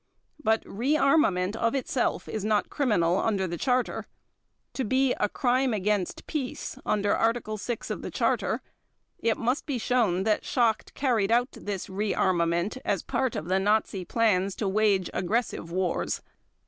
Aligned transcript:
But 0.43 0.63
rearmament 0.65 1.55
of 1.55 1.75
itself 1.75 2.27
is 2.27 2.43
not 2.43 2.71
criminal 2.71 3.19
under 3.19 3.45
the 3.45 3.55
Charter. 3.55 4.07
To 4.73 4.83
be 4.83 5.13
a 5.19 5.29
Crime 5.29 5.75
against 5.75 6.25
Peace 6.25 6.79
under 6.87 7.15
Article 7.15 7.55
6 7.59 7.91
of 7.91 8.01
the 8.01 8.09
Charter 8.09 8.63
it 9.19 9.37
must 9.37 9.67
be 9.67 9.77
shown 9.77 10.23
that 10.23 10.43
Schacht 10.43 10.95
carried 10.95 11.31
out 11.31 11.51
this 11.51 11.85
rearmament 11.87 12.79
as 12.83 13.03
part 13.03 13.35
of 13.35 13.45
the 13.47 13.59
Nazi 13.59 14.03
plans 14.03 14.55
to 14.55 14.67
wage 14.67 15.11
aggressive 15.13 15.71
wars. 15.71 16.23